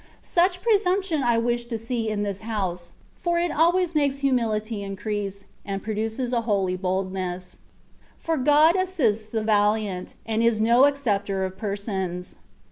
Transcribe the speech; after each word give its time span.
Such 0.23 0.63
presumption 0.63 1.21
I 1.21 1.37
wish 1.37 1.65
to 1.65 1.77
see 1.77 2.09
in 2.09 2.23
this 2.23 2.41
house, 2.41 2.93
for 3.15 3.37
it 3.37 3.51
always 3.51 3.93
makes 3.93 4.17
humility 4.17 4.81
increase, 4.81 5.45
and 5.63 5.83
produces 5.83 6.33
a 6.33 6.41
holy 6.41 6.75
boldness; 6.75 7.57
for 8.17 8.35
God 8.35 8.75
assists 8.75 9.29
the 9.29 9.43
valiant, 9.43 10.15
and 10.25 10.41
is 10.41 10.59
no 10.59 10.85
acceptor 10.85 11.45
of 11.45 11.55
persons. 11.55 12.37